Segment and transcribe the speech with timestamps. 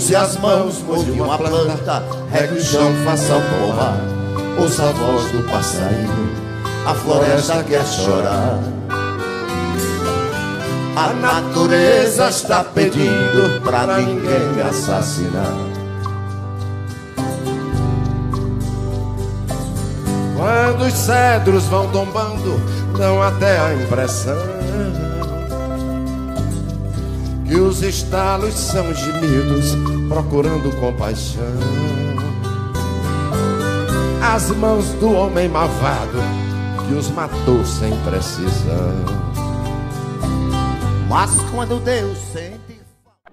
[0.00, 4.00] Use as mãos, molde uma planta, regue o chão, faça pomar.
[4.58, 6.30] Ouça a voz do passarinho,
[6.86, 8.58] a floresta quer chorar.
[10.96, 15.52] A natureza está pedindo pra ninguém assassinar.
[20.34, 22.58] Quando os cedros vão tombando,
[22.96, 24.38] dão até a impressão
[27.50, 29.74] que os estalos são gemidos
[30.08, 31.58] procurando compaixão.
[34.22, 36.18] As mãos do homem malvado
[36.86, 39.04] que os matou sem precisão.
[41.08, 42.80] Mas quando Deus sente.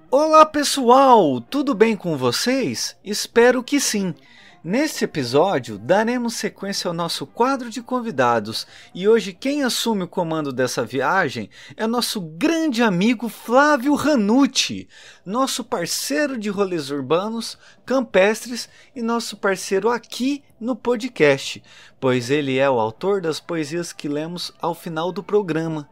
[0.10, 2.96] Olá pessoal, tudo bem com vocês?
[3.04, 4.16] Espero que sim.
[4.64, 10.52] Neste episódio, daremos sequência ao nosso quadro de convidados e hoje quem assume o comando
[10.52, 11.48] dessa viagem
[11.78, 14.88] é nosso grande amigo Flávio Ranucci,
[15.24, 21.64] nosso parceiro de rolês urbanos, campestres e nosso parceiro aqui no podcast,
[21.99, 25.88] pois ele é o autor das poesias que lemos ao final do programa.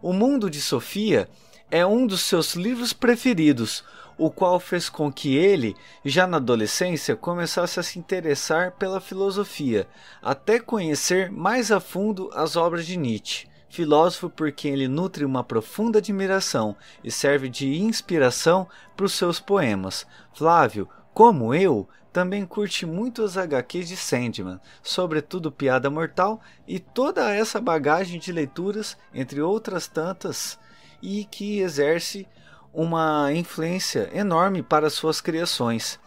[0.00, 1.28] O Mundo de Sofia
[1.70, 3.84] é um dos seus livros preferidos,
[4.20, 9.88] o qual fez com que ele, já na adolescência, começasse a se interessar pela filosofia,
[10.20, 15.42] até conhecer mais a fundo as obras de Nietzsche, filósofo por quem ele nutre uma
[15.42, 20.06] profunda admiração e serve de inspiração para os seus poemas.
[20.34, 27.34] Flávio, como eu, também curte muito as HQs de Sandman, sobretudo Piada Mortal e toda
[27.34, 30.58] essa bagagem de leituras, entre outras tantas,
[31.00, 32.28] e que exerce
[32.72, 35.98] uma influência enorme para suas criações.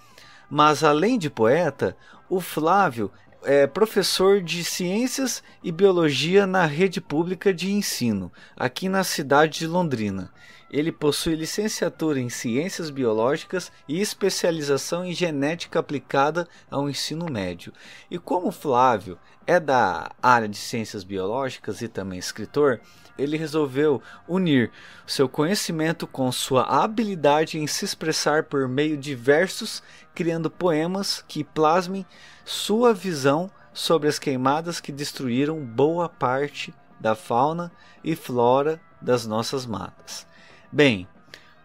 [0.50, 1.96] Mas além de poeta,
[2.30, 3.12] o Flávio
[3.44, 9.68] é professor de Ciências e Biologia na rede pública de ensino, aqui na cidade de
[9.68, 10.32] Londrina.
[10.74, 17.72] Ele possui licenciatura em Ciências Biológicas e especialização em Genética aplicada ao ensino médio.
[18.10, 22.82] E como Flávio é da área de Ciências Biológicas e também escritor,
[23.20, 24.72] ele resolveu unir
[25.06, 29.84] seu conhecimento com sua habilidade em se expressar por meio de versos,
[30.16, 32.04] criando poemas que plasmem
[32.44, 37.72] sua visão sobre as queimadas que destruíram boa parte da fauna
[38.04, 40.33] e flora das nossas matas.
[40.74, 41.08] Bem,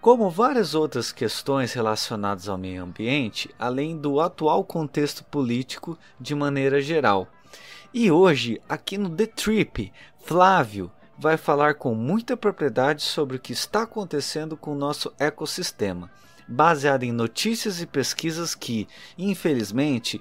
[0.03, 6.79] como várias outras questões relacionadas ao meio ambiente, além do atual contexto político de maneira
[6.83, 7.27] geral.
[7.95, 9.91] E hoje, aqui no The Trip,
[10.27, 16.11] Flávio vai falar com muita propriedade sobre o que está acontecendo com o nosso ecossistema,
[16.47, 18.87] baseado em notícias e pesquisas que,
[19.17, 20.21] infelizmente,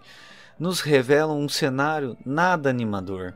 [0.58, 3.36] nos revelam um cenário nada animador.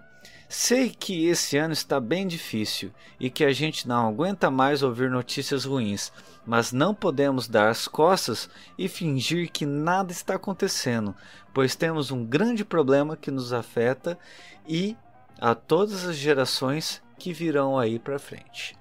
[0.53, 5.09] Sei que esse ano está bem difícil e que a gente não aguenta mais ouvir
[5.09, 6.12] notícias ruins,
[6.45, 11.16] mas não podemos dar as costas e fingir que nada está acontecendo,
[11.53, 14.19] pois temos um grande problema que nos afeta
[14.67, 14.97] e
[15.40, 18.78] a todas as gerações que virão aí para frente.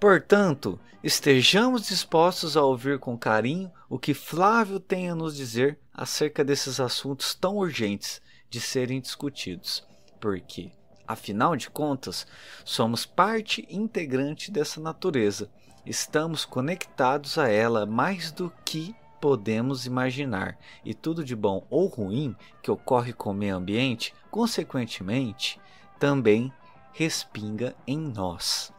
[0.00, 6.42] Portanto, estejamos dispostos a ouvir com carinho o que Flávio tem a nos dizer acerca
[6.42, 9.86] desses assuntos tão urgentes de serem discutidos,
[10.18, 10.72] porque,
[11.06, 12.26] afinal de contas,
[12.64, 15.50] somos parte integrante dessa natureza,
[15.84, 22.34] estamos conectados a ela mais do que podemos imaginar, e tudo de bom ou ruim
[22.60, 25.60] que ocorre com o meio ambiente, consequentemente,
[25.98, 26.52] também
[26.92, 28.72] respinga em nós.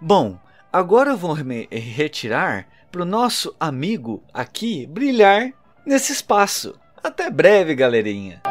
[0.00, 0.38] Bom,
[0.72, 5.52] agora eu vou me retirar para o nosso amigo aqui brilhar
[5.84, 6.78] nesse espaço.
[7.02, 8.42] Até breve, galerinha!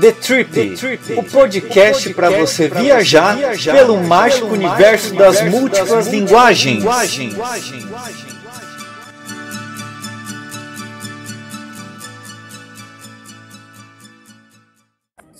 [0.00, 5.42] The Trip, The Trip o podcast para você viajar, viajar pelo, pelo mágico universo das
[5.50, 6.78] múltiplas linguagens.
[6.78, 7.34] linguagens.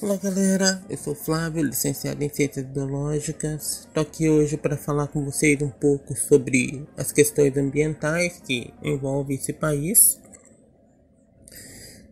[0.02, 3.86] Olá galera, eu sou Flávio, licenciado em Ciências Biológicas.
[3.86, 9.36] Estou aqui hoje para falar com vocês um pouco sobre as questões ambientais que envolvem
[9.36, 10.20] esse país.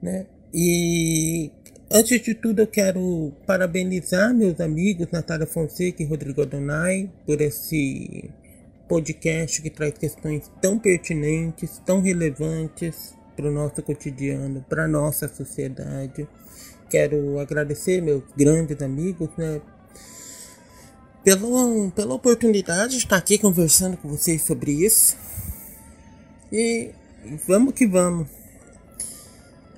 [0.01, 0.27] Né?
[0.55, 1.51] E
[1.91, 8.29] Antes de tudo, eu quero parabenizar meus amigos Natália Fonseca e Rodrigo Adonai por esse
[8.89, 15.29] podcast que traz questões tão pertinentes, tão relevantes para o nosso cotidiano, para a nossa
[15.29, 16.27] sociedade.
[16.91, 19.61] Quero agradecer meus grandes amigos, né?
[21.27, 25.17] pela, pela oportunidade de estar aqui conversando com vocês sobre isso.
[26.53, 26.91] E
[27.47, 28.36] vamos que vamos.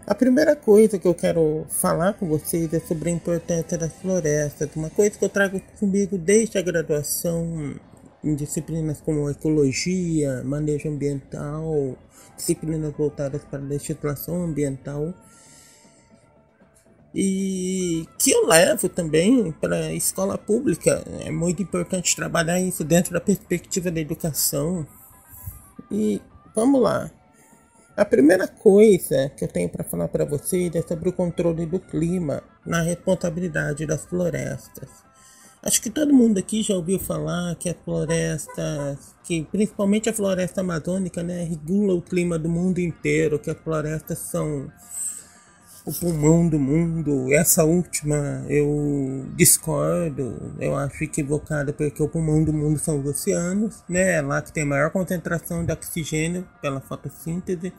[0.08, 4.70] A primeira coisa que eu quero falar com vocês é sobre a importância das florestas,
[4.74, 7.78] uma coisa que eu trago comigo desde a graduação
[8.24, 11.94] em disciplinas como ecologia, manejo ambiental,
[12.34, 15.12] disciplinas voltadas para legislação ambiental.
[17.14, 21.04] E que eu levo também para a escola pública.
[21.20, 24.86] É muito importante trabalhar isso dentro da perspectiva da educação.
[25.90, 26.18] E
[26.54, 27.10] vamos lá.
[27.98, 31.80] A primeira coisa que eu tenho para falar para vocês é sobre o controle do
[31.80, 34.88] clima na responsabilidade das florestas.
[35.60, 40.60] Acho que todo mundo aqui já ouviu falar que as florestas, que principalmente a floresta
[40.60, 44.70] amazônica, né, regula o clima do mundo inteiro, que as florestas são
[45.88, 47.32] o pulmão do mundo.
[47.32, 53.82] Essa última eu discordo, eu acho equivocada porque o pulmão do mundo são os oceanos,
[53.88, 54.16] né?
[54.16, 57.72] É lá que tem maior concentração de oxigênio pela fotossíntese.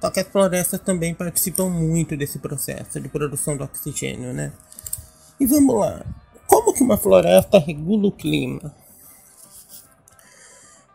[0.00, 4.50] Só que as florestas também participam muito desse processo de produção de oxigênio, né?
[5.38, 6.06] E vamos lá.
[6.46, 8.74] Como que uma floresta regula o clima?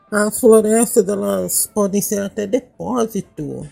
[0.10, 3.70] As florestas elas podem ser até depósito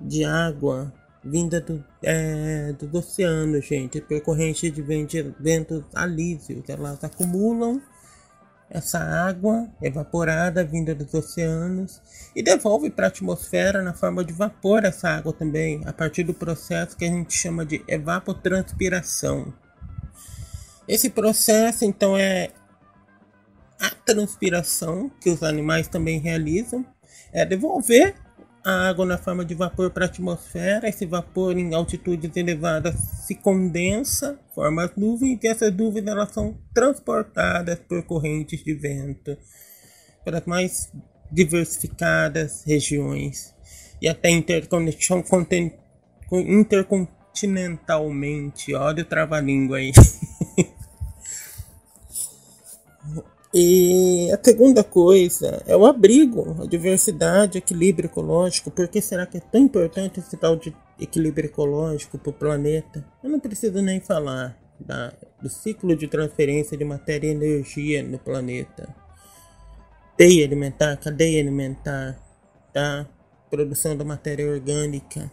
[0.00, 0.90] de água
[1.24, 6.68] vinda do, é, do oceano, gente, percorrente de ventos alísios.
[6.68, 7.80] Elas acumulam
[8.68, 12.00] essa água evaporada vinda dos oceanos
[12.34, 16.34] e devolve para a atmosfera na forma de vapor essa água também, a partir do
[16.34, 19.52] processo que a gente chama de evapotranspiração.
[20.86, 22.50] Esse processo então é
[23.80, 26.84] a transpiração que os animais também realizam,
[27.32, 28.14] é devolver
[28.64, 30.88] a água na forma de vapor para a atmosfera.
[30.88, 32.94] Esse vapor em altitudes elevadas
[33.26, 39.36] se condensa, forma as nuvens e essas nuvens elas são transportadas por correntes de vento
[40.24, 40.90] para as mais
[41.30, 43.54] diversificadas regiões
[44.00, 45.22] e até interconexão
[46.32, 48.74] intercontinentalmente.
[48.74, 49.92] Olha o trava-língua aí.
[53.56, 58.68] E a segunda coisa é o abrigo, a diversidade, equilíbrio ecológico.
[58.68, 63.06] Por que será que é tão importante esse tal de equilíbrio ecológico para o planeta?
[63.22, 68.18] Eu não preciso nem falar da, do ciclo de transferência de matéria e energia no
[68.18, 68.92] planeta.
[70.16, 72.18] Teia alimentar, cadeia alimentar,
[72.72, 73.06] tá?
[73.48, 75.30] Produção da matéria orgânica.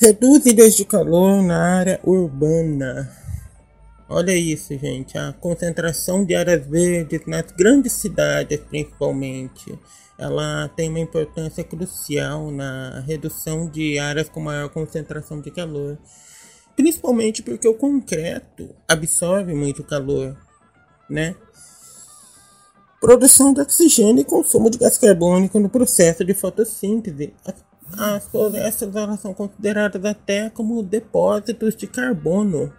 [0.00, 3.10] Reduz ilhas de calor na área urbana
[4.12, 5.16] Olha isso, gente.
[5.16, 9.78] A concentração de áreas verdes nas grandes cidades, principalmente,
[10.18, 15.96] ela tem uma importância crucial na redução de áreas com maior concentração de calor.
[16.74, 20.36] Principalmente porque o concreto absorve muito calor,
[21.08, 21.36] né?
[23.00, 27.32] Produção de oxigênio e consumo de gás carbônico no processo de fotossíntese.
[27.96, 32.72] As florestas elas são consideradas até como depósitos de carbono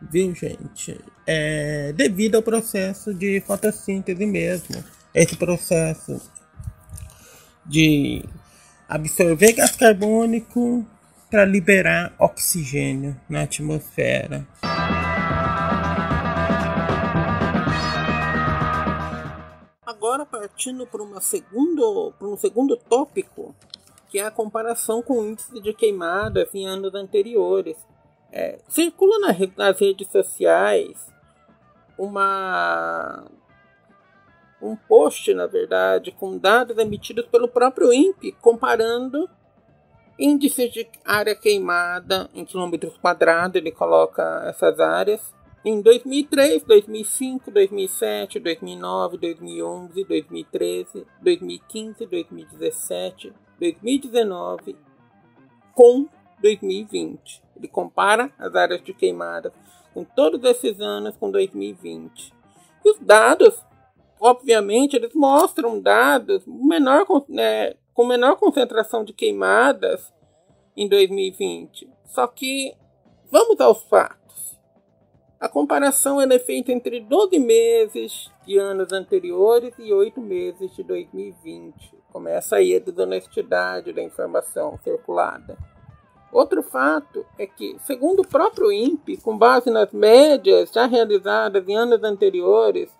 [0.00, 1.00] viu, gente?
[1.26, 4.82] É devido ao processo de fotossíntese mesmo.
[5.14, 6.20] Esse processo
[7.66, 8.24] de
[8.88, 10.86] absorver gás carbônico
[11.30, 14.46] para liberar oxigênio na atmosfera.
[19.84, 23.54] Agora partindo para uma segundo, para um segundo tópico,
[24.08, 27.76] que é a comparação com o índice de queimadas em anos anteriores.
[28.30, 31.06] É, circula na, nas redes sociais
[31.96, 33.26] uma
[34.60, 39.28] um post, na verdade, com dados emitidos pelo próprio INPE, comparando
[40.18, 45.32] índices de área queimada em quilômetros quadrados, ele coloca essas áreas,
[45.64, 54.76] em 2003, 2005, 2007, 2009, 2011, 2013, 2015, 2017, 2019,
[55.74, 56.06] com
[56.40, 57.42] 2020.
[57.56, 59.52] Ele compara as áreas de queimada
[59.92, 62.32] com todos esses anos com 2020.
[62.84, 63.64] E os dados,
[64.20, 70.12] obviamente, eles mostram dados menor, né, com menor concentração de queimadas
[70.76, 71.88] em 2020.
[72.04, 72.74] Só que
[73.30, 74.18] vamos aos fatos.
[75.40, 81.94] A comparação é feita entre 12 meses de anos anteriores e 8 meses de 2020.
[82.10, 85.56] Começa aí a desonestidade da informação circulada.
[86.32, 91.76] Outro fato é que, segundo o próprio INPE, com base nas médias já realizadas em
[91.76, 92.90] anos anteriores,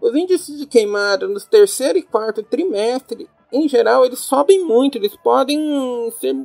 [0.00, 5.16] os índices de queimada nos terceiro e quarto trimestre, em geral, eles sobem muito, eles
[5.16, 6.36] podem ser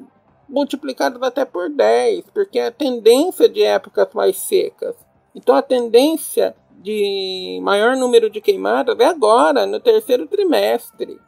[0.50, 4.96] multiplicados até por 10, porque é a tendência de épocas mais secas.
[5.34, 11.20] Então a tendência de maior número de queimadas é agora, no terceiro trimestre.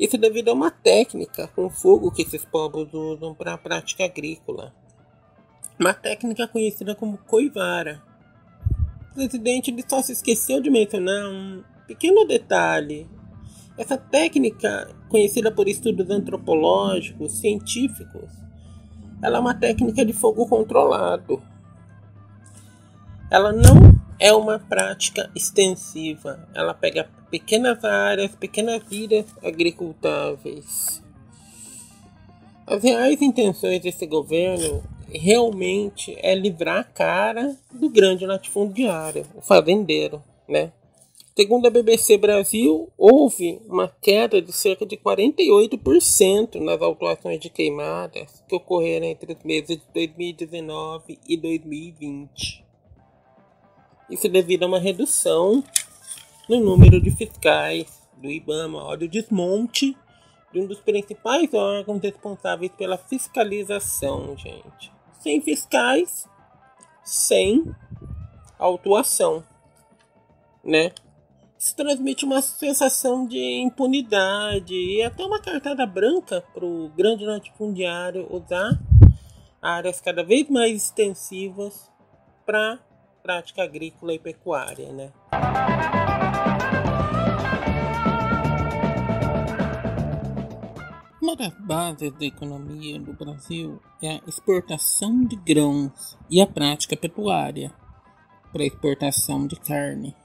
[0.00, 4.74] Isso devido a uma técnica com fogo que esses povos usam para a prática agrícola.
[5.78, 8.02] Uma técnica conhecida como coivara.
[9.12, 13.06] O presidente só se esqueceu de mencionar um pequeno detalhe
[13.80, 18.30] essa técnica, conhecida por estudos antropológicos, científicos,
[19.22, 21.42] ela é uma técnica de fogo controlado.
[23.30, 26.46] Ela não é uma prática extensiva.
[26.54, 31.02] Ela pega pequenas áreas, pequenas vidas agricultáveis.
[32.66, 34.82] As reais intenções desse governo
[35.12, 40.72] realmente é livrar a cara do grande latifundiário, o fazendeiro, né?
[41.36, 48.42] Segundo a BBC Brasil, houve uma queda de cerca de 48% nas autuações de queimadas
[48.48, 52.64] que ocorreram entre os meses de 2019 e 2020.
[54.10, 55.64] Isso devido a uma redução
[56.50, 59.96] no número de fiscais do IBAMA, olha o desmonte
[60.52, 64.92] de um dos principais órgãos responsáveis pela fiscalização, gente.
[65.20, 66.26] Sem fiscais,
[67.04, 67.72] sem
[68.58, 69.44] autuação,
[70.64, 70.90] né?
[71.56, 78.26] Isso transmite uma sensação de impunidade e até uma cartada branca para o grande latifundiário
[78.28, 78.76] usar
[79.62, 81.88] áreas cada vez mais extensivas
[82.44, 82.80] para
[83.22, 85.12] prática agrícola e pecuária, né?
[91.20, 96.96] Uma das bases da economia do Brasil é a exportação de grãos e a prática
[96.96, 97.72] pecuária
[98.52, 100.16] para exportação de carne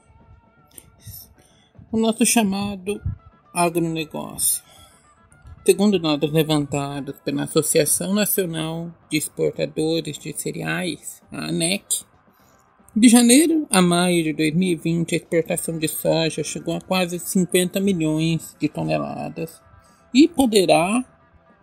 [1.92, 3.00] o nosso chamado
[3.54, 4.62] agronegócio.
[5.64, 12.04] Segundo dados levantados pela Associação Nacional de Exportadores de Cereais, a ANEC,
[12.94, 18.56] de janeiro a maio de 2020, a exportação de soja chegou a quase 50 milhões
[18.58, 19.65] de toneladas
[20.16, 21.04] e poderá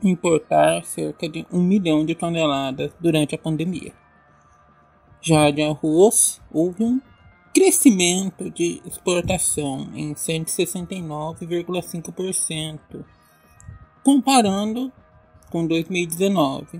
[0.03, 3.91] importar cerca de 1 milhão de toneladas durante a pandemia.
[5.19, 7.01] Já de arroz, houve um
[7.51, 13.03] crescimento de exportação em 169,5%,
[14.03, 14.93] comparando
[15.49, 16.79] com 2019.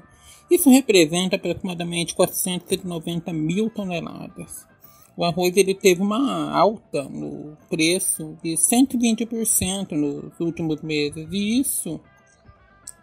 [0.51, 4.68] Isso representa aproximadamente 490 mil toneladas.
[5.15, 12.00] O arroz ele teve uma alta no preço de 120% nos últimos meses, e isso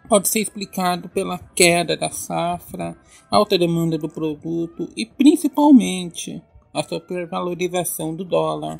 [0.09, 2.97] pode ser explicado pela queda da safra,
[3.29, 6.41] alta demanda do produto e principalmente
[6.73, 8.77] a supervalorização do dólar,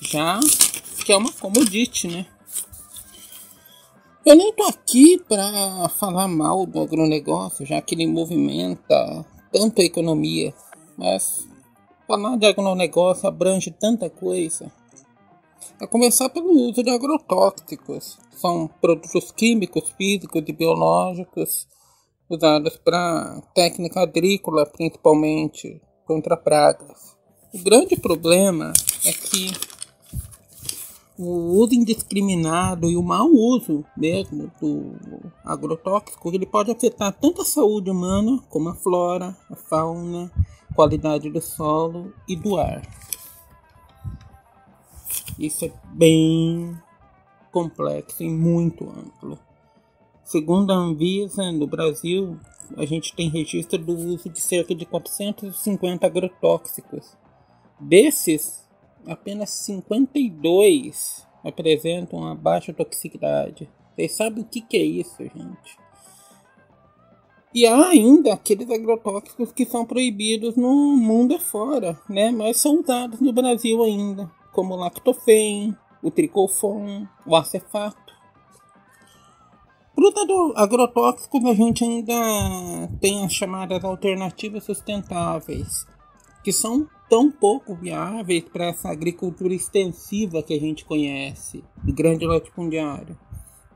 [0.00, 0.40] já
[1.04, 2.26] que é uma commodity, né?
[4.26, 9.84] Eu nem tô aqui para falar mal do agronegócio, já que ele movimenta tanto a
[9.84, 10.54] economia,
[10.96, 11.46] mas
[12.06, 14.70] falar de agronegócio abrange tanta coisa.
[15.80, 21.66] A começar pelo uso de agrotóxicos, são produtos químicos, físicos e biológicos
[22.28, 27.16] usados para técnica agrícola, principalmente contra pragas.
[27.52, 28.72] O grande problema
[29.04, 29.52] é que
[31.18, 34.96] o uso indiscriminado e o mau uso mesmo do
[35.44, 40.30] agrotóxico ele pode afetar tanto a saúde humana como a flora, a fauna,
[40.74, 42.82] qualidade do solo e do ar.
[45.38, 46.76] Isso é bem
[47.52, 49.38] complexo e muito amplo.
[50.24, 52.38] Segundo a Anvisa, no Brasil,
[52.76, 57.16] a gente tem registro do uso de cerca de 450 agrotóxicos
[57.78, 58.63] Desses,
[59.06, 63.68] apenas 52 apresentam uma baixa toxicidade.
[63.94, 65.78] Vocês sabem o que, que é isso, gente?
[67.54, 72.32] E há ainda aqueles agrotóxicos que são proibidos no mundo afora, né?
[72.32, 78.12] Mas são usados no Brasil ainda, como o lactofen, o tricofon, o acefato.
[79.94, 82.14] Para os agrotóxicos, a gente ainda
[83.00, 85.86] tem as chamadas alternativas sustentáveis,
[86.42, 92.26] que são tão pouco viáveis para essa agricultura extensiva que a gente conhece, do grande
[92.26, 93.18] latifundiário.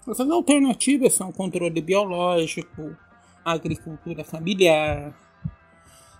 [0.09, 2.97] Essas alternativas são controle biológico,
[3.45, 5.15] agricultura familiar.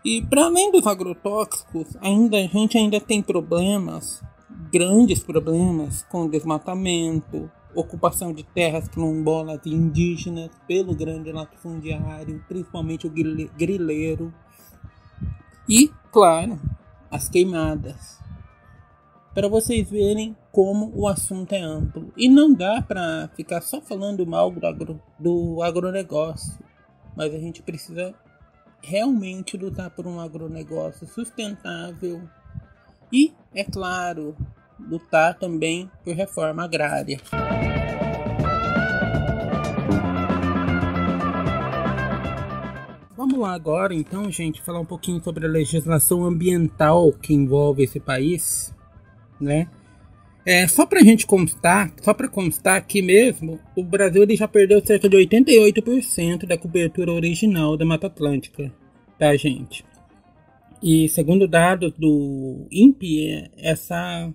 [0.05, 4.23] E para além dos agrotóxicos, ainda a gente ainda tem problemas,
[4.71, 13.11] grandes problemas com desmatamento, ocupação de terras quilombolas e indígenas pelo grande latifundiário, principalmente o
[13.11, 14.33] grileiro.
[15.69, 16.59] E, claro,
[17.11, 18.19] as queimadas.
[19.35, 22.13] Para vocês verem como o assunto é amplo.
[22.17, 26.59] E não dá para ficar só falando mal do, agro, do agronegócio.
[27.17, 28.15] Mas a gente precisa
[28.83, 32.21] realmente lutar por um agronegócio sustentável.
[33.13, 34.37] E, é claro,
[34.79, 37.21] lutar também por reforma agrária.
[43.19, 47.99] Vamos lá agora, então, gente, falar um pouquinho sobre a legislação ambiental que envolve esse
[47.99, 48.73] país,
[49.41, 49.69] né?
[50.47, 54.47] É, só para a gente constar, só para constar aqui mesmo, o Brasil ele já
[54.47, 58.73] perdeu cerca de 88% da cobertura original da Mata Atlântica,
[59.19, 59.85] tá, gente?
[60.81, 64.33] E segundo dados do INPE, essa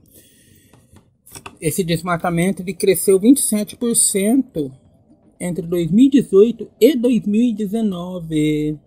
[1.61, 4.82] esse desmatamento ele cresceu 27%
[5.43, 8.79] entre 2018 e 2019.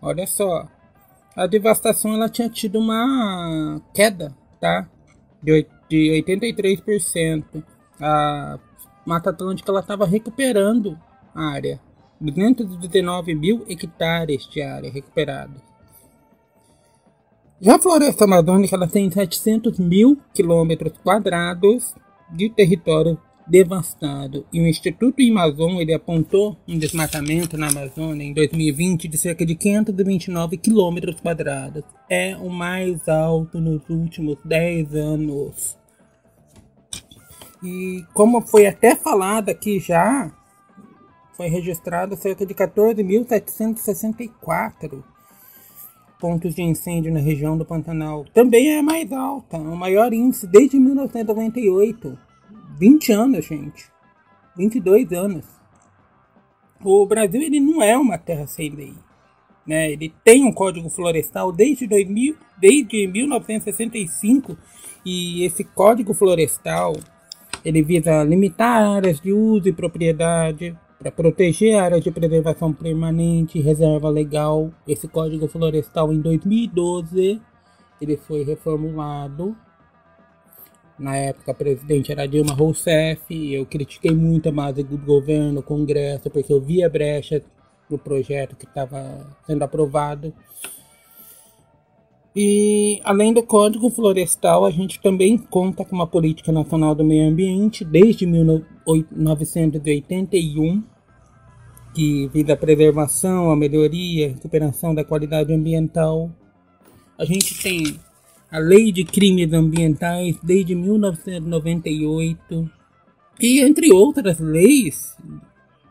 [0.00, 0.68] Olha só,
[1.34, 4.86] a devastação ela tinha tido uma queda, tá?
[5.42, 7.64] De, de 83%.
[7.98, 8.58] A
[9.06, 10.98] Mata Atlântica ela estava recuperando
[11.34, 11.80] a área.
[12.20, 15.54] 219 mil hectares de área recuperada.
[17.60, 21.94] Já a floresta amazônica ela tem 700 mil quilômetros quadrados
[22.30, 23.18] de território
[23.52, 24.44] devastado.
[24.50, 29.54] E o Instituto Amazon ele apontou um desmatamento na Amazônia em 2020 de cerca de
[29.54, 31.84] 529 quilômetros quadrados.
[32.08, 35.76] É o mais alto nos últimos 10 anos.
[37.62, 40.32] E como foi até falado aqui já,
[41.36, 45.04] foi registrado cerca de 14.764
[46.18, 48.24] pontos de incêndio na região do Pantanal.
[48.32, 52.31] Também é mais alta, o maior índice desde 1998.
[52.78, 53.90] 20 anos, gente.
[54.56, 55.46] 22 anos.
[56.84, 58.94] O Brasil ele não é uma terra sem lei.
[59.66, 59.92] Né?
[59.92, 64.56] Ele tem um código florestal desde, 2000, desde 1965
[65.04, 66.94] e esse código florestal
[67.64, 73.62] ele visa limitar áreas de uso e propriedade para proteger áreas de preservação permanente e
[73.62, 74.70] reserva legal.
[74.86, 77.40] Esse código florestal em 2012
[78.00, 79.56] ele foi reformulado
[81.02, 83.20] na época, a presidente era Dilma Rousseff.
[83.30, 87.42] Eu critiquei muito a base do governo, o Congresso, porque eu via brecha
[87.90, 90.32] no projeto que estava sendo aprovado.
[92.34, 97.28] E além do Código Florestal, a gente também conta com uma política nacional do meio
[97.28, 100.82] ambiente desde 1981,
[101.94, 106.30] que visa a preservação, a melhoria, a recuperação da qualidade ambiental.
[107.18, 108.00] A gente tem
[108.52, 112.70] a Lei de Crimes Ambientais desde 1998
[113.40, 115.16] e entre outras leis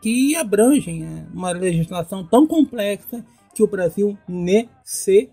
[0.00, 5.32] que abrangem é, uma legislação tão complexa que o Brasil necessita.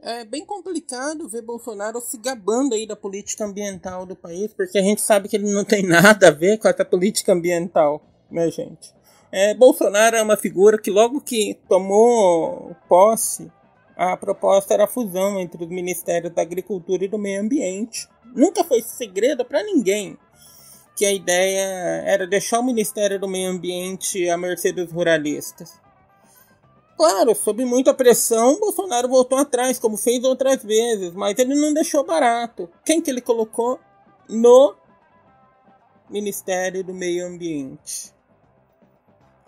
[0.00, 4.82] É bem complicado ver Bolsonaro se gabando aí da política ambiental do país, porque a
[4.82, 9.01] gente sabe que ele não tem nada a ver com essa política ambiental, né, gente?
[9.32, 13.50] É, Bolsonaro é uma figura que logo que tomou posse,
[13.96, 18.06] a proposta era a fusão entre os ministérios da Agricultura e do Meio Ambiente.
[18.34, 20.18] Nunca foi segredo para ninguém
[20.94, 25.80] que a ideia era deixar o Ministério do Meio Ambiente à mercê dos ruralistas.
[26.96, 32.04] Claro, sob muita pressão, Bolsonaro voltou atrás, como fez outras vezes, mas ele não deixou
[32.04, 32.68] barato.
[32.84, 33.80] Quem que ele colocou
[34.28, 34.74] no
[36.10, 38.11] Ministério do Meio Ambiente?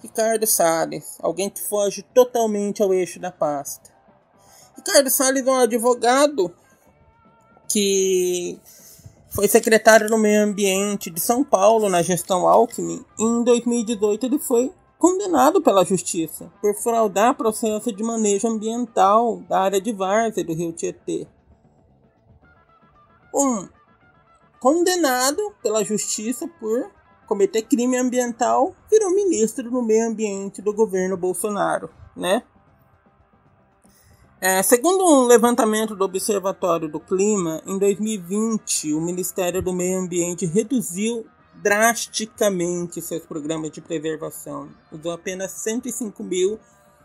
[0.05, 3.90] Ricardo Salles, alguém que foge totalmente ao eixo da pasta.
[4.77, 6.55] Ricardo Salles é um advogado
[7.67, 8.61] que
[9.31, 13.03] foi secretário do Meio Ambiente de São Paulo na gestão Alckmin.
[13.19, 19.81] Em 2018 ele foi condenado pela justiça por fraudar processo de manejo ambiental da área
[19.81, 21.27] de várzea do Rio Tietê.
[23.35, 23.67] Um
[24.61, 26.90] condenado pela justiça por
[27.27, 32.43] cometer crime ambiental, virou ministro do meio ambiente do governo Bolsonaro, né?
[34.41, 40.45] É, segundo um levantamento do Observatório do Clima, em 2020 o Ministério do Meio Ambiente
[40.45, 44.69] reduziu drasticamente seus programas de preservação.
[44.93, 46.61] Usou apenas 105 mil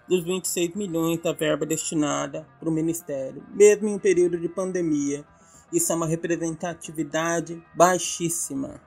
[0.05, 5.23] dos 26 milhões da verba destinada para o Ministério, mesmo em um período de pandemia.
[5.71, 8.81] Isso é uma representatividade baixíssima,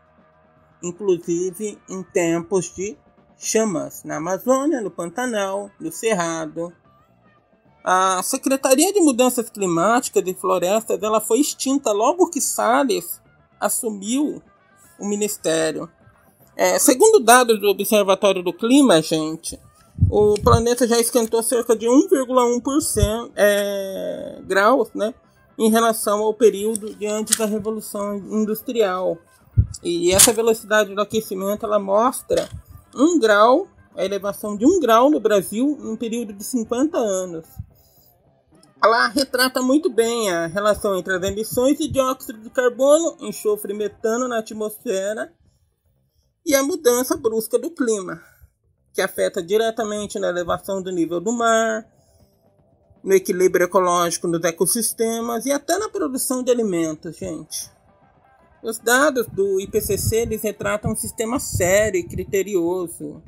[0.82, 2.96] inclusive em tempos de
[3.38, 6.72] chamas na Amazônia, no Pantanal, no Cerrado,
[7.84, 13.20] a Secretaria de Mudanças Climáticas e Florestas ela foi extinta logo que Salles
[13.58, 14.40] assumiu
[14.98, 15.90] o ministério.
[16.56, 19.58] É, segundo dados do Observatório do Clima, gente,
[20.08, 25.12] o planeta já esquentou cerca de 1,1% é, graus, né,
[25.58, 29.18] em relação ao período de antes da Revolução Industrial.
[29.82, 32.48] E essa velocidade do aquecimento ela mostra
[32.94, 37.44] um grau, a elevação de um grau no Brasil em um período de 50 anos
[38.82, 43.76] ela retrata muito bem a relação entre as emissões de dióxido de carbono, enxofre e
[43.76, 45.32] metano na atmosfera
[46.44, 48.20] e a mudança brusca do clima,
[48.92, 51.86] que afeta diretamente na elevação do nível do mar,
[53.04, 57.70] no equilíbrio ecológico dos ecossistemas e até na produção de alimentos, gente.
[58.62, 63.20] Os dados do IPCC eles retratam um sistema sério e criterioso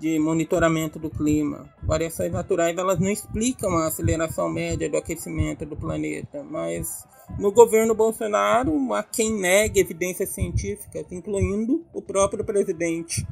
[0.00, 1.68] de monitoramento do clima.
[1.82, 7.04] Variações naturais elas não explicam a aceleração média do aquecimento do planeta, mas
[7.38, 13.26] no governo Bolsonaro há quem negue evidências científicas, incluindo o próprio presidente,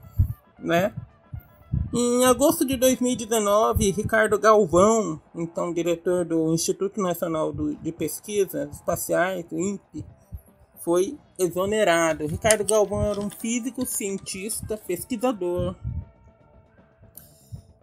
[0.59, 0.93] né?
[1.95, 10.05] Em agosto de 2019, Ricardo Galvão, então diretor do Instituto Nacional de Pesquisas Espaciais, INPE,
[10.81, 12.27] foi exonerado.
[12.27, 15.75] Ricardo Galvão era um físico, cientista, pesquisador,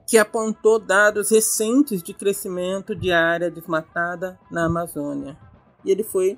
[0.08, 5.38] que apontou dados recentes de crescimento de área desmatada na Amazônia.
[5.84, 6.38] E ele foi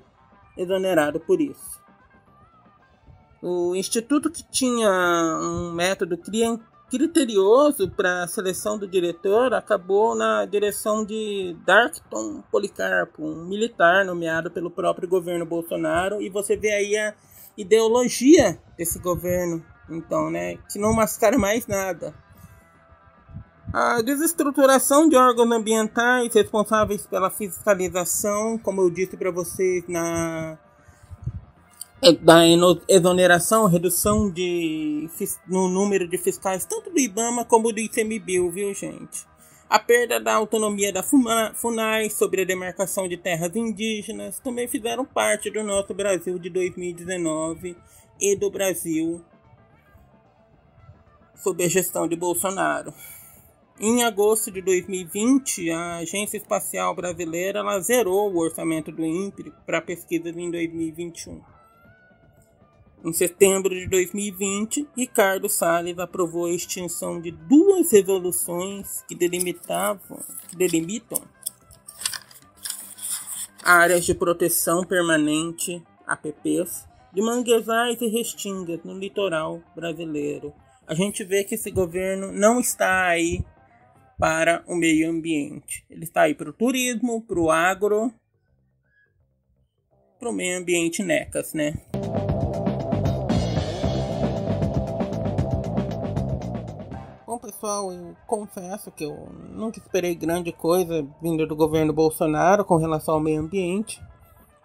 [0.58, 1.76] exonerado por isso.
[3.42, 6.18] O instituto que tinha um método
[6.96, 14.50] criterioso para a seleção do diretor acabou na direção de Darkton Policarpo, um militar nomeado
[14.50, 17.14] pelo próprio governo Bolsonaro, e você vê aí a
[17.58, 22.14] ideologia desse governo, então, né, que não mascara mais nada.
[23.74, 30.58] A desestruturação de órgãos ambientais responsáveis pela fiscalização, como eu disse para vocês na
[32.22, 32.42] da
[32.88, 35.10] exoneração, redução de,
[35.48, 39.26] no número de fiscais, tanto do IBAMA como do ICMBio, viu, gente?
[39.68, 45.50] A perda da autonomia da FUNAI sobre a demarcação de terras indígenas também fizeram parte
[45.50, 47.76] do nosso Brasil de 2019
[48.22, 49.26] e do Brasil
[51.36, 52.94] sob a gestão de Bolsonaro.
[53.80, 60.36] Em agosto de 2020, a Agência Espacial Brasileira zerou o orçamento do INPE para pesquisas
[60.38, 61.55] em 2021.
[63.06, 70.56] Em setembro de 2020, Ricardo Salles aprovou a extinção de duas resoluções que delimitavam, que
[70.56, 71.22] delimitam
[73.64, 80.52] áreas de proteção permanente, APPs, de manguezais e restingas no litoral brasileiro.
[80.88, 83.46] A gente vê que esse governo não está aí
[84.18, 85.86] para o meio ambiente.
[85.92, 88.12] Ele está aí para o turismo, para o agro,
[90.20, 91.76] para o meio ambiente necas, né?
[97.36, 102.78] Bom, pessoal, eu confesso que eu nunca esperei grande coisa vindo do governo Bolsonaro com
[102.78, 104.02] relação ao meio ambiente.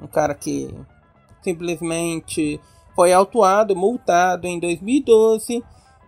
[0.01, 0.73] Um cara que
[1.43, 2.61] simplesmente
[2.95, 5.65] foi autuado, multado em 2012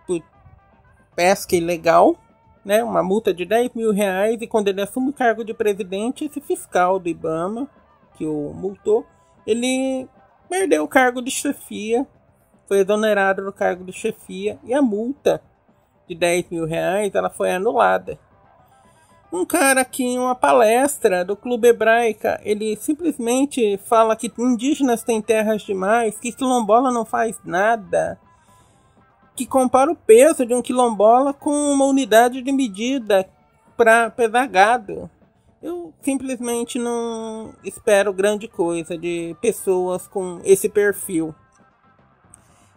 [0.07, 0.23] por
[1.13, 2.15] pesca ilegal
[2.63, 6.23] né, uma multa de 10 mil reais e quando ele assume o cargo de presidente,
[6.23, 7.69] esse fiscal do Ibama,
[8.15, 9.05] que o multou,
[9.45, 10.07] ele
[10.47, 12.07] perdeu o cargo de chefia,
[12.69, 15.41] foi exonerado do cargo de chefia e a multa
[16.07, 18.19] de 10 mil reais ela foi anulada.
[19.31, 25.23] Um cara aqui em uma palestra do Clube Hebraica, ele simplesmente fala que indígenas têm
[25.23, 28.19] terras demais, que quilombola não faz nada,
[29.35, 33.27] que compara o peso de um quilombola com uma unidade de medida
[33.75, 35.09] para pesar gado.
[35.63, 41.33] Eu simplesmente não espero grande coisa de pessoas com esse perfil.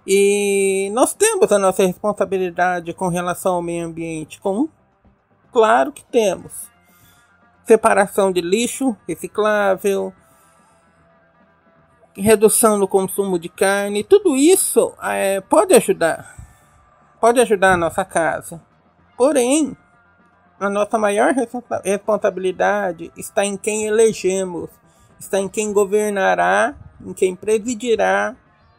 [0.06, 4.40] E nós temos a nossa responsabilidade com relação ao meio ambiente.
[4.40, 4.68] Com,
[5.52, 6.52] claro que temos.
[7.66, 10.12] Separação de lixo reciclável,
[12.16, 16.36] redução no consumo de carne, tudo isso é, pode ajudar
[17.20, 18.62] pode ajudar a nossa casa.
[19.16, 19.76] Porém,
[20.58, 21.34] A nossa maior
[21.84, 24.70] responsabilidade está em quem elegemos,
[25.20, 28.34] está em quem governará, em quem presidirá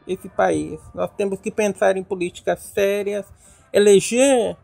[0.08, 0.80] esse país.
[0.94, 3.26] Nós temos que pensar em políticas sérias,
[3.74, 4.58] eleger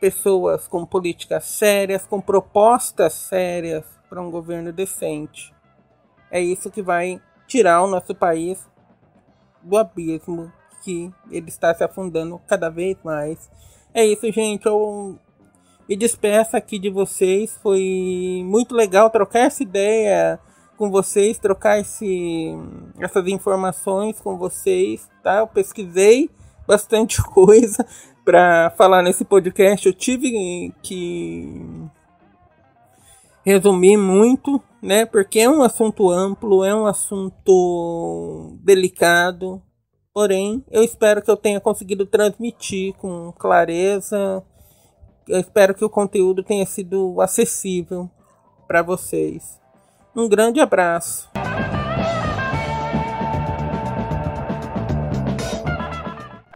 [0.00, 5.54] pessoas com políticas sérias, com propostas sérias para um governo decente.
[6.30, 8.66] É isso que vai tirar o nosso país
[9.62, 13.50] do abismo que ele está se afundando cada vez mais.
[13.92, 14.66] É isso, gente.
[14.66, 15.18] Eu
[15.88, 17.58] me despeço aqui de vocês.
[17.62, 20.38] Foi muito legal trocar essa ideia
[20.76, 22.54] com vocês, trocar esse,
[23.00, 25.38] essas informações com vocês, tá?
[25.38, 26.30] Eu pesquisei
[26.66, 27.86] bastante coisa
[28.24, 29.86] para falar nesse podcast.
[29.86, 31.88] Eu tive que
[33.44, 35.06] resumir muito, né?
[35.06, 39.62] Porque é um assunto amplo, é um assunto delicado.
[40.12, 44.42] Porém, eu espero que eu tenha conseguido transmitir com clareza.
[45.28, 48.10] Eu espero que o conteúdo tenha sido acessível
[48.66, 49.60] para vocês.
[50.16, 51.28] Um grande abraço.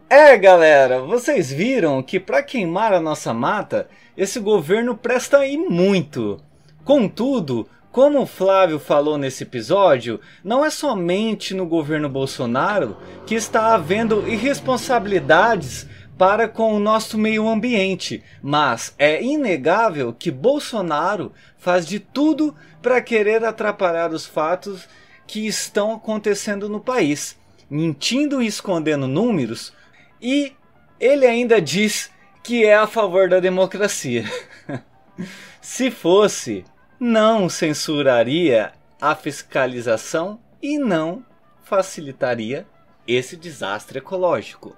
[0.08, 6.40] É, galera, vocês viram que para queimar a nossa mata, esse governo presta aí muito.
[6.86, 12.96] Contudo, como o Flávio falou nesse episódio, não é somente no governo Bolsonaro
[13.26, 15.86] que está havendo irresponsabilidades
[16.20, 23.00] para com o nosso meio ambiente, mas é inegável que Bolsonaro faz de tudo para
[23.00, 24.86] querer atrapalhar os fatos
[25.26, 27.38] que estão acontecendo no país,
[27.70, 29.72] mentindo e escondendo números,
[30.20, 30.52] e
[31.00, 32.10] ele ainda diz
[32.42, 34.26] que é a favor da democracia.
[35.62, 36.66] Se fosse,
[37.00, 41.24] não censuraria a fiscalização e não
[41.62, 42.66] facilitaria
[43.06, 44.76] esse desastre ecológico.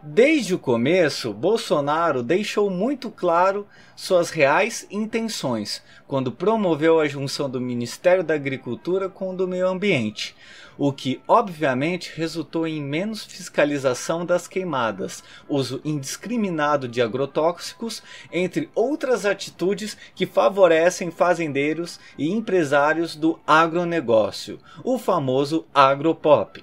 [0.00, 7.60] Desde o começo, Bolsonaro deixou muito claro suas reais intenções quando promoveu a junção do
[7.60, 10.36] Ministério da Agricultura com o do Meio Ambiente,
[10.78, 18.00] o que obviamente resultou em menos fiscalização das queimadas, uso indiscriminado de agrotóxicos,
[18.32, 26.62] entre outras atitudes que favorecem fazendeiros e empresários do agronegócio, o famoso agropop.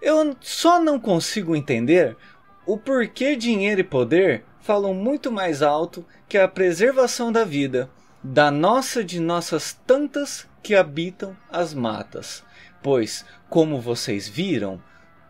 [0.00, 2.16] Eu só não consigo entender
[2.72, 7.90] o porquê dinheiro e poder falam muito mais alto que a preservação da vida,
[8.22, 12.44] da nossa de nossas tantas que habitam as matas.
[12.80, 14.80] Pois, como vocês viram,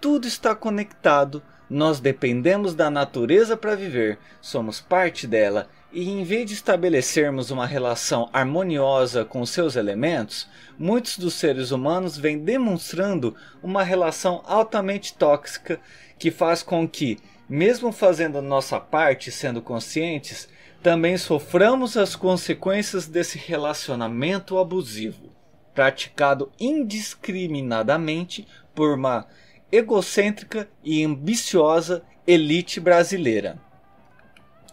[0.02, 6.46] tudo está conectado, nós dependemos da natureza para viver, somos parte dela e em vez
[6.46, 10.46] de estabelecermos uma relação harmoniosa com seus elementos,
[10.78, 15.80] muitos dos seres humanos vêm demonstrando uma relação altamente tóxica
[16.20, 20.48] que faz com que, mesmo fazendo nossa parte sendo conscientes,
[20.82, 25.32] também soframos as consequências desse relacionamento abusivo,
[25.74, 29.26] praticado indiscriminadamente por uma
[29.72, 33.58] egocêntrica e ambiciosa elite brasileira.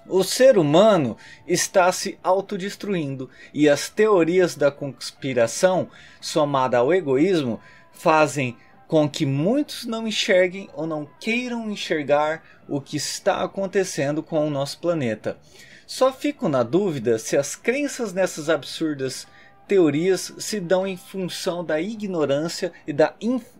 [0.06, 1.16] O ser humano
[1.48, 7.60] está se autodestruindo e as teorias da conspiração, somada ao egoísmo,
[7.92, 8.58] fazem
[8.88, 14.50] com que muitos não enxerguem ou não queiram enxergar o que está acontecendo com o
[14.50, 15.38] nosso planeta.
[15.86, 19.28] Só fico na dúvida se as crenças nessas absurdas
[19.68, 23.14] teorias se dão em função da ignorância e da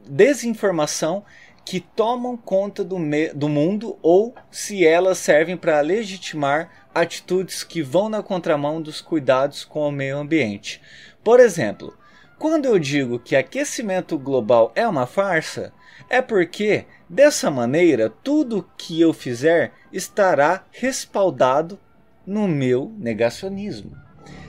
[0.06, 1.24] desinformação
[1.66, 2.98] que tomam conta do,
[3.36, 9.66] do mundo ou se elas servem para legitimar atitudes que vão na contramão dos cuidados
[9.66, 10.82] com o meio ambiente.
[11.22, 11.98] Por exemplo,
[12.38, 15.74] quando eu digo que aquecimento global é uma farsa,
[16.10, 21.80] é porque dessa maneira tudo que eu fizer estará respaldado
[22.26, 23.98] no meu negacionismo.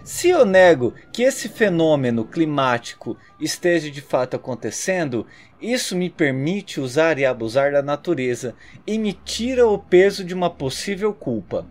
[0.05, 5.27] Se eu nego que esse fenômeno climático esteja de fato acontecendo,
[5.61, 8.55] isso me permite usar e abusar da natureza
[8.87, 11.67] e me tira o peso de uma possível culpa.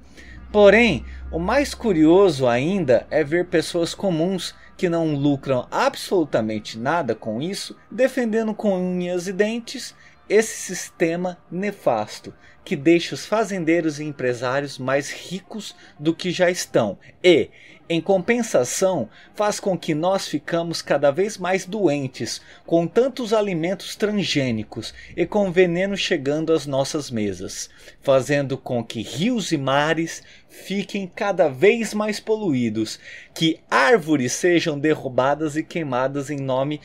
[0.52, 7.42] Porém, o mais curioso ainda é ver pessoas comuns que não lucram absolutamente nada com
[7.42, 9.94] isso, defendendo com unhas e dentes
[10.30, 12.34] esse sistema nefasto
[12.68, 17.00] que deixa os fazendeiros e empresários mais ricos do que já estão.
[17.24, 17.50] E,
[17.90, 24.94] em compensação, faz com que nós ficamos cada vez mais doentes com tantos alimentos transgênicos
[25.16, 27.70] e com veneno chegando às nossas mesas,
[28.02, 33.00] fazendo com que rios e mares fiquem cada vez mais poluídos,
[33.34, 36.82] que árvores sejam derrubadas e queimadas em nome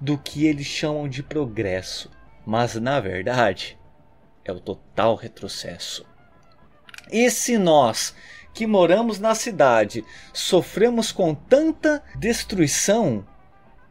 [0.00, 2.10] do que eles chamam de progresso,
[2.46, 3.78] mas na verdade
[4.44, 6.06] é o total retrocesso.
[7.10, 8.14] E se nós,
[8.56, 13.22] que moramos na cidade, sofremos com tanta destruição,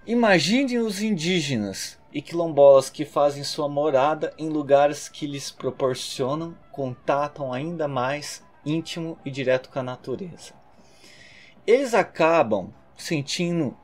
[0.08, 7.46] imagine os indígenas e quilombolas que fazem sua morada em lugares que lhes proporcionam contato
[7.54, 10.56] ainda mais íntimo e direto com a natureza.
[11.68, 13.78] Eles acabam sentindo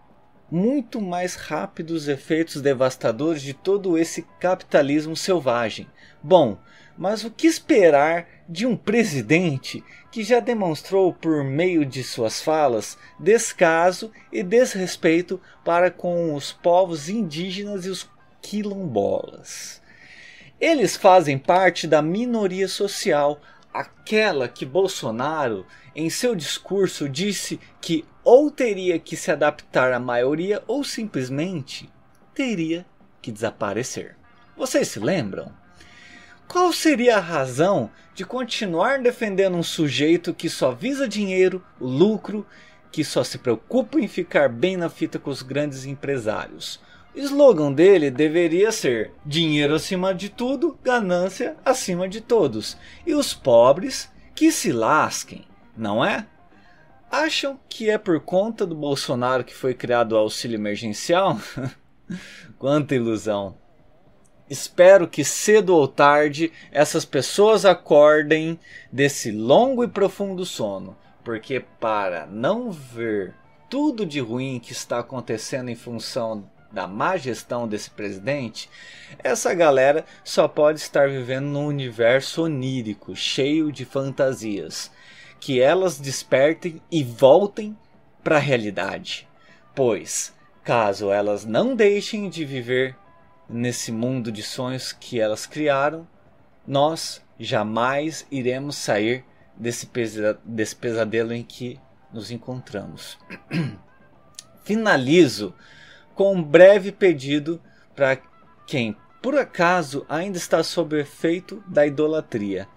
[0.49, 5.87] muito mais rápido os efeitos devastadores de todo esse capitalismo selvagem.
[6.23, 6.57] Bom,
[6.97, 12.97] mas o que esperar de um presidente que já demonstrou por meio de suas falas
[13.17, 18.09] descaso e desrespeito para com os povos indígenas e os
[18.41, 19.81] quilombolas?
[20.59, 23.41] Eles fazem parte da minoria social,
[23.73, 30.61] aquela que Bolsonaro, em seu discurso, disse que ou teria que se adaptar à maioria
[30.67, 31.89] ou simplesmente
[32.35, 32.85] teria
[33.21, 34.15] que desaparecer.
[34.55, 35.60] Vocês se lembram?
[36.51, 42.45] Qual seria a razão de continuar defendendo um sujeito que só visa dinheiro, lucro,
[42.91, 46.81] que só se preocupa em ficar bem na fita com os grandes empresários?
[47.15, 52.75] O slogan dele deveria ser: dinheiro acima de tudo, ganância acima de todos.
[53.07, 55.45] E os pobres que se lasquem,
[55.77, 56.27] não é?
[57.09, 61.39] Acham que é por conta do Bolsonaro que foi criado o auxílio emergencial?
[62.59, 63.60] Quanta ilusão!
[64.51, 68.59] Espero que cedo ou tarde essas pessoas acordem
[68.91, 73.33] desse longo e profundo sono, porque para não ver
[73.69, 78.69] tudo de ruim que está acontecendo em função da má gestão desse presidente,
[79.23, 84.91] essa galera só pode estar vivendo num universo onírico, cheio de fantasias.
[85.39, 87.77] Que elas despertem e voltem
[88.21, 89.29] para a realidade.
[89.73, 92.97] Pois, caso elas não deixem de viver
[93.51, 96.07] nesse mundo de sonhos que elas criaram,
[96.65, 101.79] nós jamais iremos sair desse, pesa desse pesadelo em que
[102.13, 103.17] nos encontramos.
[104.63, 105.53] Finalizo
[106.15, 107.61] com um breve pedido
[107.95, 108.17] para
[108.65, 112.67] quem por acaso ainda está sob efeito da idolatria.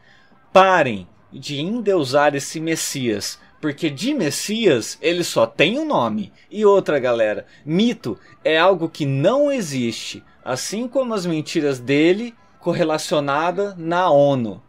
[0.53, 6.33] Parem de endeusar esse Messias, porque de Messias ele só tem um nome.
[6.51, 13.75] E outra galera, mito é algo que não existe, assim como as mentiras dele correlacionada
[13.79, 14.63] na ONU.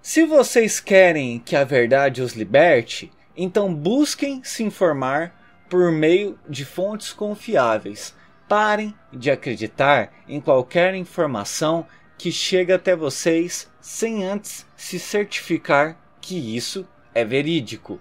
[0.00, 5.34] Se vocês querem que a verdade os liberte, então busquem se informar
[5.68, 8.14] por meio de fontes confiáveis.
[8.48, 16.56] Parem de acreditar em qualquer informação que chega até vocês sem antes se certificar que
[16.56, 18.00] isso é verídico.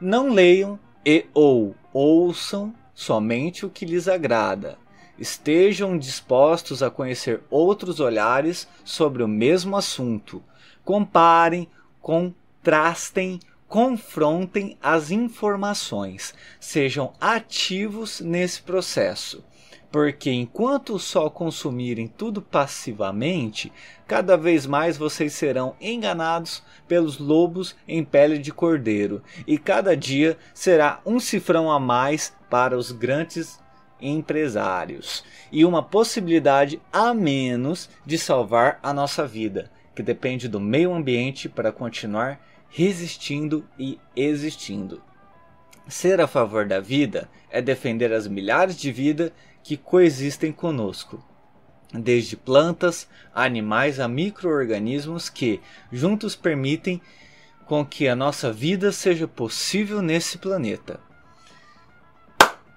[0.00, 4.78] Não leiam e ou ouçam somente o que lhes agrada.
[5.18, 10.42] Estejam dispostos a conhecer outros olhares sobre o mesmo assunto.
[10.84, 11.68] Comparem,
[12.00, 19.44] contrastem confrontem as informações, sejam ativos nesse processo.
[19.90, 23.72] Porque enquanto só consumirem tudo passivamente,
[24.06, 30.36] cada vez mais vocês serão enganados pelos lobos em pele de cordeiro, e cada dia
[30.52, 33.58] será um cifrão a mais para os grandes
[34.00, 40.92] empresários e uma possibilidade a menos de salvar a nossa vida, que depende do meio
[40.92, 45.02] ambiente para continuar resistindo e existindo.
[45.88, 49.32] Ser a favor da vida é defender as milhares de vidas
[49.62, 51.24] que coexistem conosco,
[51.92, 57.00] desde plantas, animais a microorganismos que juntos permitem
[57.64, 61.00] com que a nossa vida seja possível nesse planeta.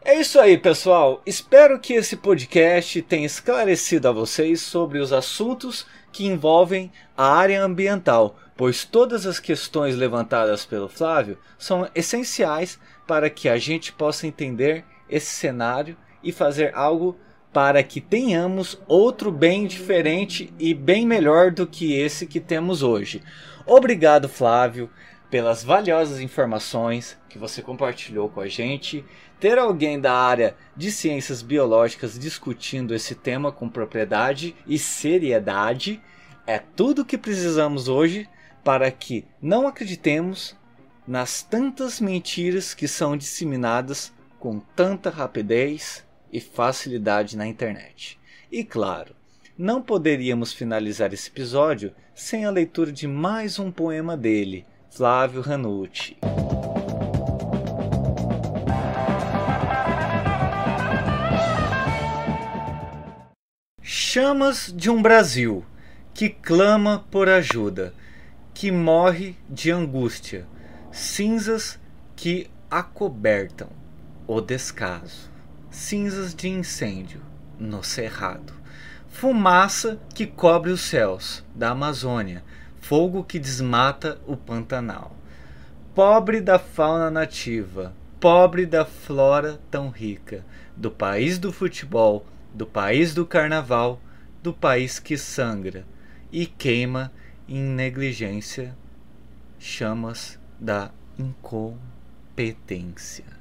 [0.09, 1.21] É isso aí, pessoal.
[1.23, 7.63] Espero que esse podcast tenha esclarecido a vocês sobre os assuntos que envolvem a área
[7.63, 14.25] ambiental, pois todas as questões levantadas pelo Flávio são essenciais para que a gente possa
[14.25, 17.15] entender esse cenário e fazer algo
[17.53, 23.21] para que tenhamos outro bem diferente e bem melhor do que esse que temos hoje.
[23.63, 24.89] Obrigado, Flávio,
[25.29, 29.05] pelas valiosas informações que você compartilhou com a gente.
[29.39, 36.01] Ter alguém da área de ciências biológicas discutindo esse tema com propriedade e seriedade
[36.45, 38.27] é tudo que precisamos hoje
[38.65, 40.57] para que não acreditemos
[41.07, 48.19] nas tantas mentiras que são disseminadas com tanta rapidez e facilidade na internet.
[48.51, 49.15] E claro,
[49.57, 56.17] não poderíamos finalizar esse episódio sem a leitura de mais um poema dele, Flávio Ranucci.
[64.11, 65.63] Chamas de um Brasil
[66.15, 67.93] que clama por ajuda
[68.55, 70.47] que morre de angústia,
[70.91, 71.79] cinzas
[72.15, 73.69] que acobertam
[74.25, 75.29] o descaso,
[75.69, 77.21] cinzas de incêndio
[77.59, 78.51] no cerrado,
[79.09, 82.43] fumaça que cobre os céus da Amazônia,
[82.81, 85.15] fogo que desmata o Pantanal.
[85.93, 90.43] Pobre da fauna nativa, pobre da flora tão rica,
[90.75, 94.01] do país do futebol, do país do carnaval,
[94.41, 95.85] do país que sangra
[96.31, 97.11] e queima
[97.47, 98.75] em negligência
[99.57, 103.38] chamas da incompetência.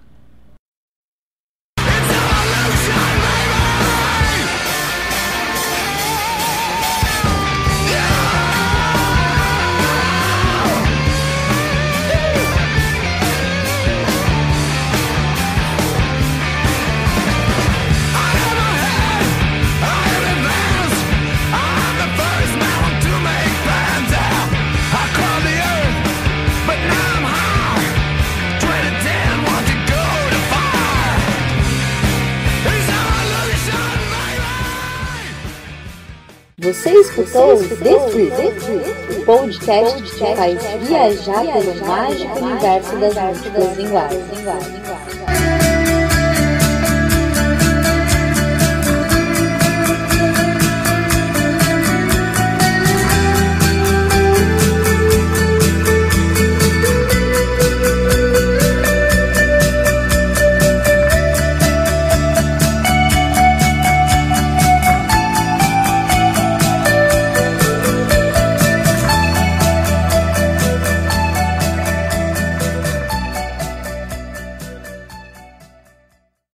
[37.19, 44.88] Escutou o podcast que faz viajar pelo mágico universo das músicas linguagens.